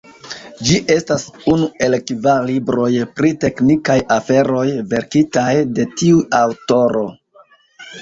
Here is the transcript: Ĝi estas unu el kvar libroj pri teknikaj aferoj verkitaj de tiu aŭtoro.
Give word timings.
Ĝi 0.69 0.77
estas 0.93 1.25
unu 1.51 1.67
el 1.89 1.97
kvar 2.13 2.49
libroj 2.49 2.89
pri 3.21 3.33
teknikaj 3.45 4.01
aferoj 4.19 4.67
verkitaj 4.97 5.49
de 5.79 5.91
tiu 6.01 6.29
aŭtoro. 6.45 7.11